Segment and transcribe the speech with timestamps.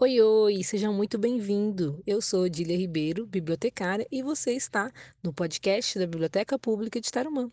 [0.00, 2.00] Oi, oi, seja muito bem-vindo.
[2.06, 7.50] Eu sou Dília Ribeiro, bibliotecária, e você está no podcast da Biblioteca Pública de Tarumã.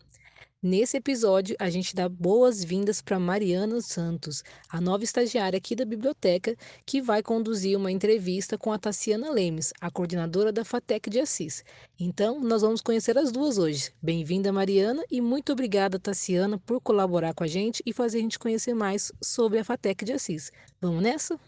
[0.62, 6.56] Nesse episódio, a gente dá boas-vindas para Mariana Santos, a nova estagiária aqui da biblioteca,
[6.86, 11.64] que vai conduzir uma entrevista com a Tassiana Lemes, a coordenadora da FATEC de Assis.
[12.00, 13.92] Então, nós vamos conhecer as duas hoje.
[14.02, 18.40] Bem-vinda, Mariana, e muito obrigada, Tassiana, por colaborar com a gente e fazer a gente
[18.40, 20.52] conhecer mais sobre a FATEC de Assis.
[20.82, 21.40] Vamos nessa?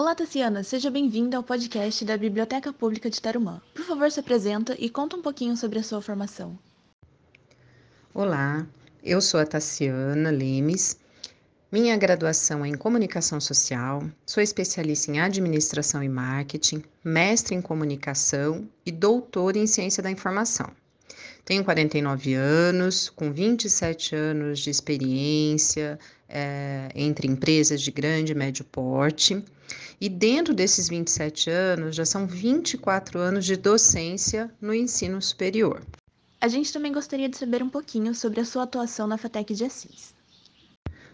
[0.00, 3.60] Olá, Tassiana, seja bem-vinda ao podcast da Biblioteca Pública de Tarumã.
[3.74, 6.58] Por favor, se apresenta e conta um pouquinho sobre a sua formação.
[8.14, 8.66] Olá,
[9.04, 10.98] eu sou a Tassiana Lemes.
[11.70, 18.66] Minha graduação é em Comunicação Social, sou especialista em Administração e Marketing, mestre em Comunicação
[18.86, 20.70] e doutora em Ciência da Informação.
[21.44, 25.98] Tenho 49 anos, com 27 anos de experiência
[26.30, 29.44] é, entre empresas de grande e médio porte.
[30.00, 35.82] E dentro desses 27 anos, já são 24 anos de docência no ensino superior.
[36.40, 39.64] A gente também gostaria de saber um pouquinho sobre a sua atuação na FATEC de
[39.64, 40.14] Assis.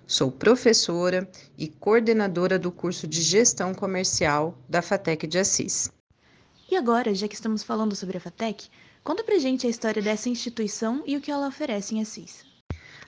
[0.07, 5.91] Sou professora e coordenadora do curso de Gestão Comercial da FATEC de Assis.
[6.71, 8.69] E agora, já que estamos falando sobre a FATEC,
[9.03, 12.45] conta pra gente a história dessa instituição e o que ela oferece em Assis.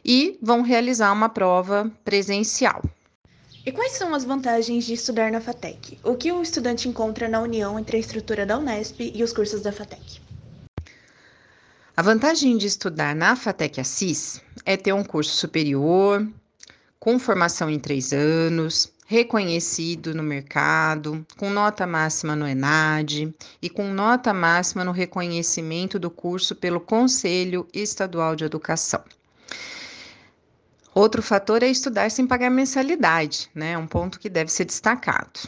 [0.04, 2.80] e vão realizar uma prova presencial.
[3.66, 5.98] E quais são as vantagens de estudar na FATEC?
[6.04, 9.60] O que o estudante encontra na união entre a estrutura da Unesp e os cursos
[9.60, 10.24] da FATEC?
[11.98, 16.28] A vantagem de estudar na FATEC Assis é ter um curso superior,
[17.00, 23.88] com formação em três anos, reconhecido no mercado, com nota máxima no ENAD e com
[23.88, 29.02] nota máxima no reconhecimento do curso pelo Conselho Estadual de Educação.
[30.94, 33.78] Outro fator é estudar sem pagar mensalidade, né?
[33.78, 35.40] Um ponto que deve ser destacado.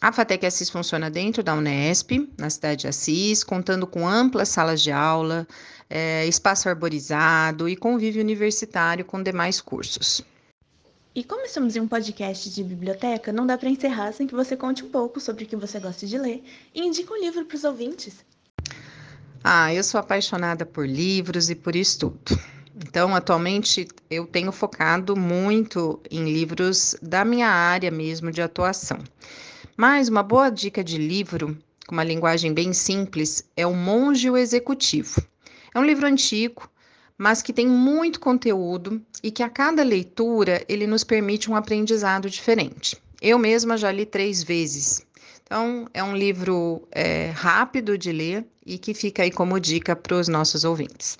[0.00, 4.82] A FATEC Assis funciona dentro da Unesp, na cidade de Assis, contando com amplas salas
[4.82, 5.46] de aula,
[5.88, 10.22] é, espaço arborizado e convívio universitário com demais cursos.
[11.14, 14.54] E como estamos em um podcast de biblioteca, não dá para encerrar sem que você
[14.54, 17.56] conte um pouco sobre o que você gosta de ler e indique um livro para
[17.56, 18.16] os ouvintes.
[19.42, 22.38] Ah, eu sou apaixonada por livros e por estudo.
[22.74, 28.98] Então, atualmente, eu tenho focado muito em livros da minha área mesmo de atuação.
[29.76, 34.30] Mas uma boa dica de livro, com uma linguagem bem simples, é O Monge e
[34.30, 35.20] o Executivo.
[35.74, 36.66] É um livro antigo,
[37.18, 42.30] mas que tem muito conteúdo e que a cada leitura ele nos permite um aprendizado
[42.30, 42.96] diferente.
[43.20, 45.06] Eu mesma já li três vezes.
[45.42, 50.16] Então, é um livro é, rápido de ler e que fica aí como dica para
[50.16, 51.18] os nossos ouvintes.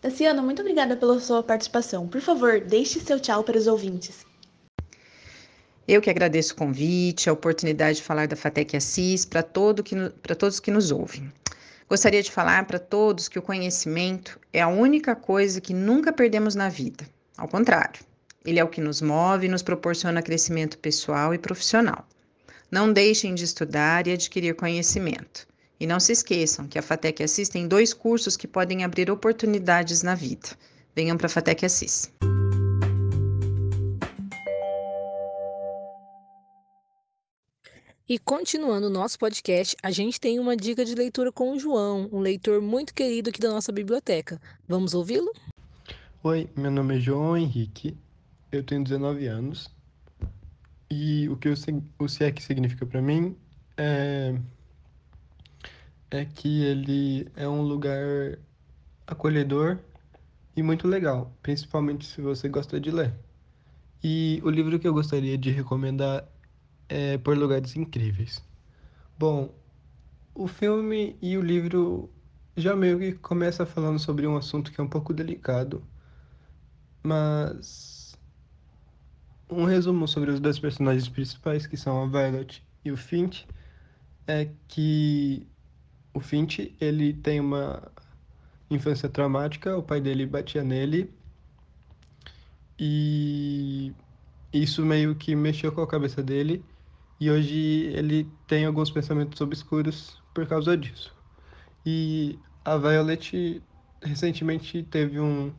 [0.00, 2.08] Tassiana, muito obrigada pela sua participação.
[2.08, 4.26] Por favor, deixe seu tchau para os ouvintes.
[5.86, 9.82] Eu que agradeço o convite, a oportunidade de falar da FATEC Assis para todo
[10.38, 11.32] todos que nos ouvem.
[11.88, 16.54] Gostaria de falar para todos que o conhecimento é a única coisa que nunca perdemos
[16.54, 17.06] na vida.
[17.36, 18.00] Ao contrário,
[18.44, 22.06] ele é o que nos move e nos proporciona crescimento pessoal e profissional.
[22.70, 25.46] Não deixem de estudar e adquirir conhecimento.
[25.78, 30.02] E não se esqueçam que a FATEC Assis tem dois cursos que podem abrir oportunidades
[30.02, 30.50] na vida.
[30.94, 32.10] Venham para a FATEC Assis.
[38.12, 42.10] E continuando o nosso podcast, a gente tem uma dica de leitura com o João,
[42.12, 44.38] um leitor muito querido aqui da nossa biblioteca.
[44.68, 45.32] Vamos ouvi-lo?
[46.22, 47.96] Oi, meu nome é João Henrique,
[48.52, 49.70] eu tenho 19 anos
[50.90, 51.54] e o que o,
[51.98, 53.34] o SIEC significa para mim
[53.78, 54.38] é,
[56.10, 58.38] é que ele é um lugar
[59.06, 59.78] acolhedor
[60.54, 63.14] e muito legal, principalmente se você gosta de ler.
[64.04, 66.28] E o livro que eu gostaria de recomendar
[66.92, 68.44] é Por Lugares Incríveis.
[69.18, 69.54] Bom,
[70.34, 72.10] o filme e o livro
[72.54, 75.82] já meio que começa falando sobre um assunto que é um pouco delicado,
[77.02, 78.14] mas
[79.48, 83.46] um resumo sobre os dois personagens principais, que são a Violet e o Finch,
[84.26, 85.46] é que
[86.12, 87.90] o Finch, ele tem uma
[88.70, 91.10] infância traumática, o pai dele batia nele
[92.78, 93.94] e
[94.52, 96.62] isso meio que mexeu com a cabeça dele
[97.22, 101.14] e hoje ele tem alguns pensamentos obscuros por causa disso.
[101.86, 103.62] E a Violet
[104.02, 105.52] recentemente teve um,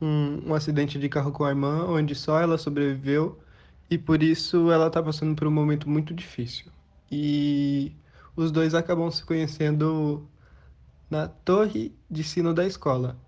[0.00, 3.38] um, um acidente de carro com a irmã, onde só ela sobreviveu,
[3.90, 6.72] e por isso ela está passando por um momento muito difícil.
[7.12, 7.92] E
[8.34, 10.26] os dois acabam se conhecendo
[11.10, 13.18] na torre de sino da escola,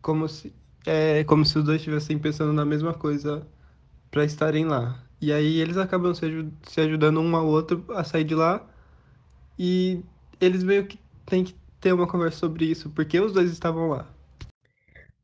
[0.00, 0.54] como se,
[0.86, 3.46] é, como se os dois estivessem pensando na mesma coisa
[4.10, 5.02] para estarem lá.
[5.20, 8.66] E aí eles acabam se, se ajudando um ao outro a sair de lá,
[9.58, 10.00] e
[10.40, 14.06] eles meio que têm que ter uma conversa sobre isso, porque os dois estavam lá.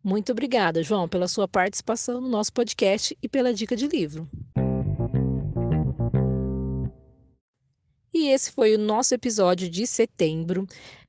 [0.05, 4.29] Muito obrigada, João, pela sua participação no nosso podcast e pela dica de livro.
[8.15, 10.67] E esse foi o nosso episódio de setembro.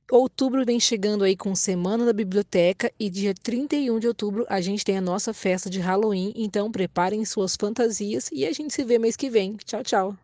[0.10, 4.86] Outubro vem chegando aí com Semana da Biblioteca e dia 31 de outubro a gente
[4.86, 8.98] tem a nossa festa de Halloween, então preparem suas fantasias e a gente se vê
[8.98, 9.58] mês que vem.
[9.66, 10.18] Tchau, tchau.